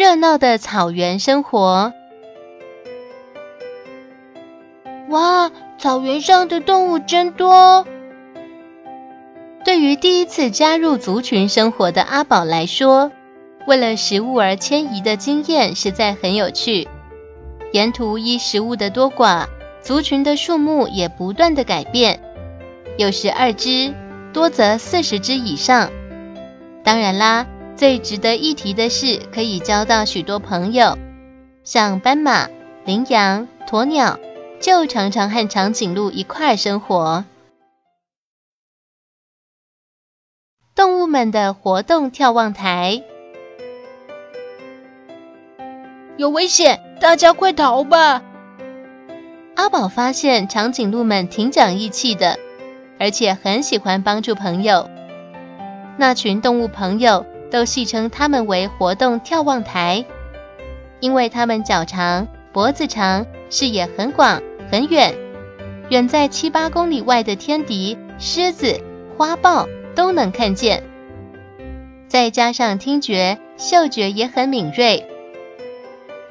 [0.00, 1.92] 热闹的草原生活。
[5.10, 7.86] 哇，草原上的动物真多！
[9.62, 13.12] 对于第一次加入族群生活的阿宝来说，
[13.66, 16.88] 为了食物而迁移的经验实在很有趣。
[17.72, 19.48] 沿途依食物的多寡，
[19.82, 22.22] 族群的数目也不断的改变，
[22.96, 23.92] 有时二只，
[24.32, 25.90] 多则四十只以上。
[26.82, 27.46] 当然啦。
[27.80, 30.98] 最值得一提的是，可以交到许多朋友，
[31.64, 32.46] 像斑马、
[32.84, 34.20] 羚羊、鸵鸟，
[34.60, 37.24] 就常常和长颈鹿一块生活。
[40.74, 43.02] 动物们的活动眺望台，
[46.18, 48.22] 有危险，大家快逃吧！
[49.56, 52.38] 阿宝发现长颈鹿们挺讲义气的，
[52.98, 54.90] 而且很喜欢帮助朋友。
[55.96, 57.24] 那群动物朋友。
[57.50, 60.04] 都戏称它们为活动眺望台，
[61.00, 65.14] 因为它们脚长、脖子长，视野很广很远，
[65.88, 68.80] 远在七八公里外的天敌、狮子、
[69.16, 70.84] 花豹都能看见。
[72.08, 75.06] 再加上听觉、嗅觉也很敏锐，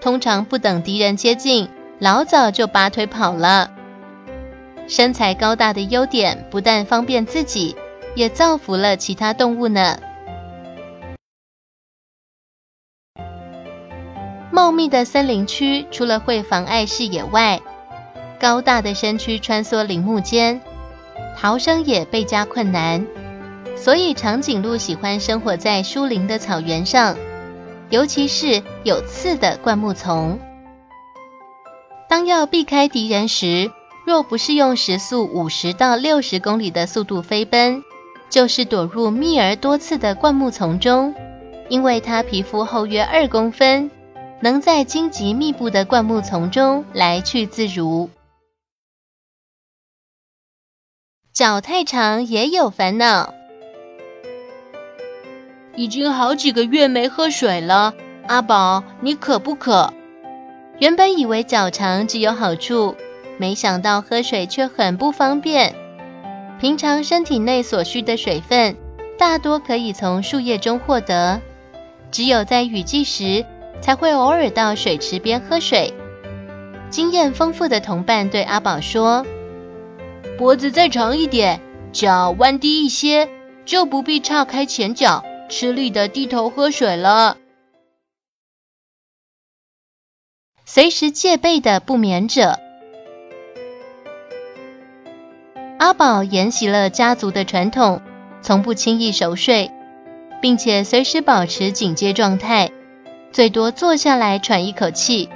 [0.00, 3.70] 通常不等敌人接近，老早就拔腿跑了。
[4.86, 7.76] 身材高大的优点不但方便自己，
[8.14, 10.00] 也造福了其他动物呢。
[14.50, 17.60] 茂密的森林区，除了会妨碍视野外，
[18.40, 20.60] 高大的身躯穿梭林木间，
[21.36, 23.06] 逃生也倍加困难。
[23.76, 27.16] 所以长颈鹿喜欢生活在疏林的草原上，
[27.90, 30.38] 尤其是有刺的灌木丛。
[32.08, 33.70] 当要避开敌人时，
[34.06, 37.84] 若不是用时速五十到六十公里的速度飞奔，
[38.30, 41.14] 就是躲入密而多刺的灌木丛中，
[41.68, 43.90] 因为它皮肤厚约二公分。
[44.40, 48.08] 能在荆棘密布的灌木丛中来去自如。
[51.32, 53.34] 脚太长也有烦恼，
[55.76, 57.94] 已经好几个月没喝水了。
[58.26, 59.92] 阿宝，你渴不渴？
[60.78, 62.96] 原本以为脚长只有好处，
[63.38, 65.74] 没想到喝水却很不方便。
[66.60, 68.76] 平常身体内所需的水分，
[69.16, 71.40] 大多可以从树叶中获得，
[72.10, 73.46] 只有在雨季时。
[73.80, 75.94] 才会偶尔到水池边喝水。
[76.90, 79.26] 经验丰富的同伴对阿宝说
[80.38, 81.60] ：“脖子再长一点，
[81.92, 83.28] 脚弯低一些，
[83.64, 87.36] 就不必岔开前脚，吃力的低头喝水了。”
[90.64, 92.58] 随时戒备的不眠者，
[95.78, 98.02] 阿宝沿袭了家族的传统，
[98.42, 99.70] 从不轻易熟睡，
[100.42, 102.67] 并且随时保持警戒状态。
[103.38, 105.28] 最多坐下来喘一口气，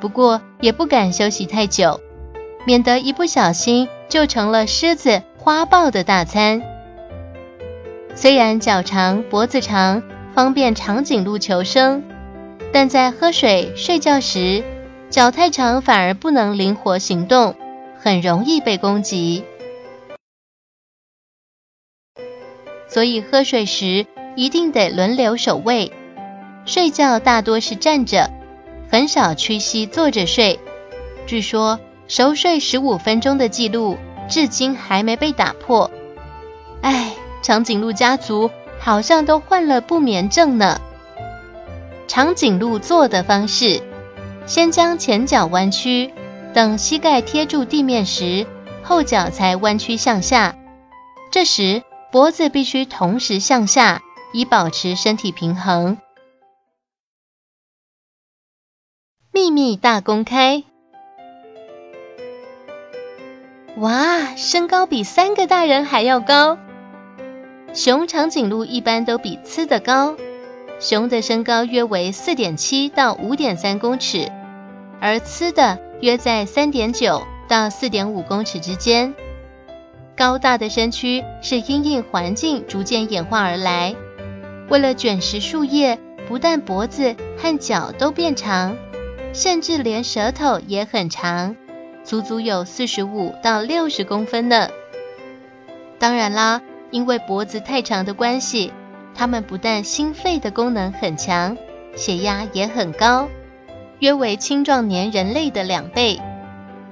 [0.00, 2.00] 不过也不敢休息太久，
[2.64, 6.62] 免得一不小心就成了狮子、花豹的大餐。
[8.14, 12.04] 虽然脚长脖子长，方便长颈鹿求生，
[12.72, 14.62] 但在喝水、睡觉时，
[15.10, 17.56] 脚太长反而不能灵活行动，
[17.98, 19.42] 很容易被攻击。
[22.86, 25.90] 所以喝水时一定得轮流守卫。
[26.64, 28.30] 睡觉大多是站着，
[28.90, 30.60] 很少屈膝坐着睡。
[31.26, 33.96] 据说熟睡十五分钟的记录
[34.28, 35.90] 至今还没被打破。
[36.80, 37.12] 唉，
[37.42, 40.80] 长颈鹿家族好像都患了不眠症呢。
[42.06, 43.82] 长颈鹿坐的方式：
[44.46, 46.12] 先将前脚弯曲，
[46.52, 48.46] 等膝盖贴住地面时，
[48.82, 50.56] 后脚才弯曲向下。
[51.30, 55.98] 这时脖子必须同时向下，以保持身体平衡。
[59.42, 60.62] 秘密大公开！
[63.76, 66.58] 哇，身高比三个大人还要高。
[67.74, 70.14] 熊、长颈鹿一般都比雌的高，
[70.78, 74.30] 熊的身高约为四点七到五点三公尺，
[75.00, 79.12] 而雌的约在三点九到四点五公尺之间。
[80.16, 83.96] 高大的身躯是因应环境逐渐演化而来。
[84.68, 85.98] 为了卷食树叶，
[86.28, 88.76] 不但脖子和脚都变长，
[89.32, 91.56] 甚至连舌头也很长，
[92.04, 94.68] 足足有四十五到六十公分呢。
[95.98, 98.72] 当然啦，因为脖子太长的关系，
[99.14, 101.56] 它们不但心肺的功能很强，
[101.96, 103.28] 血压也很高，
[104.00, 106.20] 约为青壮年人类的两倍。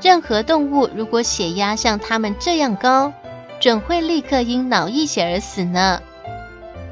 [0.00, 3.12] 任何动物如果血压像它们这样高，
[3.58, 6.00] 准会立刻因脑溢血而死呢。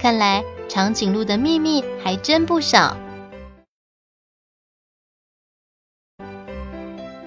[0.00, 2.96] 看来长颈鹿的秘密还真不少。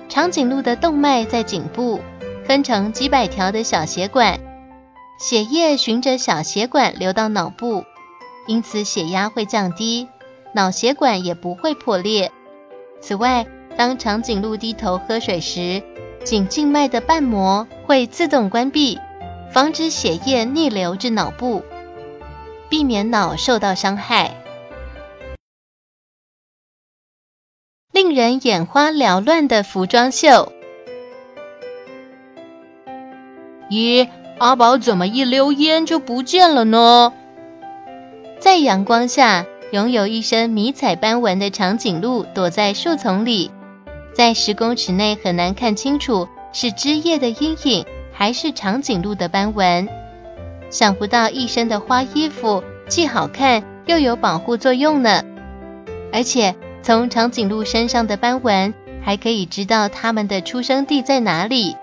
[0.09, 2.01] 长颈鹿的动脉在颈部，
[2.43, 4.39] 分成几百条的小血管，
[5.19, 7.85] 血液循着小血管流到脑部，
[8.47, 10.07] 因此血压会降低，
[10.51, 12.31] 脑血管也不会破裂。
[12.99, 13.45] 此外，
[13.77, 15.83] 当长颈鹿低头喝水时，
[16.23, 18.97] 颈静脉的瓣膜会自动关闭，
[19.51, 21.61] 防止血液逆流至脑部，
[22.67, 24.35] 避免脑受到伤害。
[28.01, 30.53] 令人眼花缭乱的服装秀。
[33.69, 34.07] 咦，
[34.37, 37.11] 阿宝怎么一溜烟就不见了呢？
[38.39, 43.51] 在阳光下，拥有一身迷彩斑纹的长颈鹿躲在树丛里，
[44.13, 49.89] 在十公尺内很难看清楚是枝叶的阴影还是长颈鹿的斑纹。
[50.69, 55.21] 想不到一身的花衣服既好看又有保护作用呢，
[56.13, 56.55] 而且。
[56.81, 58.73] 从长颈鹿身上的斑纹，
[59.03, 61.75] 还可以知道它们的出生地在哪里。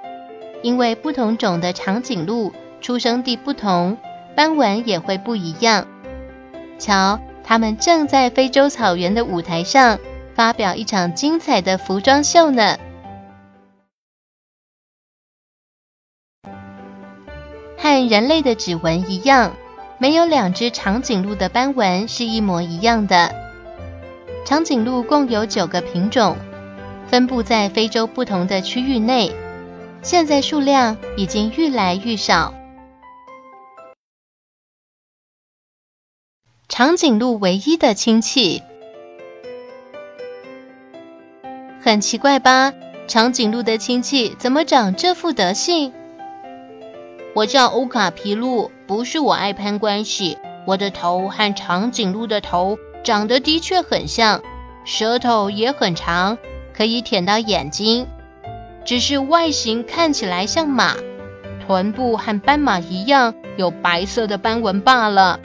[0.62, 3.98] 因为不同种的长颈鹿出生地不同，
[4.34, 5.86] 斑纹也会不一样。
[6.78, 9.98] 瞧，它们正在非洲草原的舞台上
[10.34, 12.78] 发表一场精彩的服装秀呢。
[17.78, 19.52] 和人类的指纹一样，
[19.98, 23.45] 没有两只长颈鹿的斑纹是一模一样的。
[24.46, 26.36] 长颈鹿共有九个品种，
[27.08, 29.32] 分布在非洲不同的区域内，
[30.02, 32.54] 现在数量已经愈来愈少。
[36.68, 38.62] 长颈鹿唯一的亲戚，
[41.80, 42.72] 很奇怪吧？
[43.08, 45.92] 长颈鹿的亲戚怎么长这副德性？
[47.34, 50.38] 我叫欧卡皮鹿，不是我爱攀关系，
[50.68, 52.78] 我的头和长颈鹿的头。
[53.06, 54.42] 长得的确很像，
[54.84, 56.38] 舌头也很长，
[56.76, 58.08] 可以舔到眼睛。
[58.84, 60.96] 只是外形看起来像马，
[61.64, 65.38] 臀部和斑马一样有白色的斑纹罢了。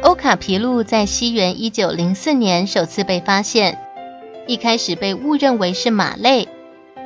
[0.00, 3.78] 欧卡皮鹿在西元一九零四年首次被发现，
[4.46, 6.48] 一开始被误认为是马类，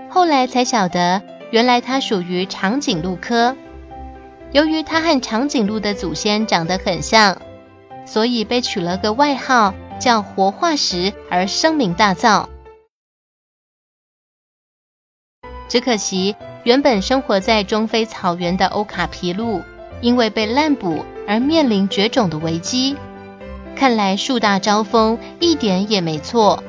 [0.08, 3.56] 后来才晓得原来它属于长颈鹿科。
[4.56, 7.42] 由于它和长颈鹿的祖先长得很像，
[8.06, 12.46] 所以被取了个外号叫“活化石”而声名大噪。
[15.68, 19.60] 只可惜，原本生活在中非草原的欧卡皮鹿，
[20.00, 22.96] 因为被滥捕而面临绝种的危机。
[23.76, 26.64] 看来树大招风一点也没错。